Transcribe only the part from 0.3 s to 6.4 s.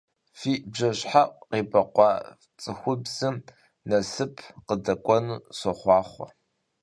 Фи бжэщхьэӀу къебэкъуа цӀыхубзым насып къыдэкӀуэну сохъуахъуэ!